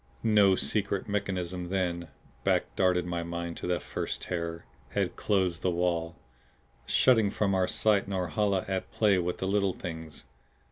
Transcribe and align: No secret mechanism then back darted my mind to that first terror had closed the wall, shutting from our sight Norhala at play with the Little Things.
No 0.23 0.55
secret 0.55 1.07
mechanism 1.07 1.69
then 1.69 2.07
back 2.43 2.75
darted 2.75 3.05
my 3.05 3.21
mind 3.21 3.55
to 3.57 3.67
that 3.67 3.83
first 3.83 4.23
terror 4.23 4.65
had 4.93 5.15
closed 5.15 5.61
the 5.61 5.69
wall, 5.69 6.15
shutting 6.87 7.29
from 7.29 7.53
our 7.53 7.67
sight 7.67 8.07
Norhala 8.07 8.65
at 8.67 8.91
play 8.91 9.19
with 9.19 9.37
the 9.37 9.47
Little 9.47 9.73
Things. 9.73 10.23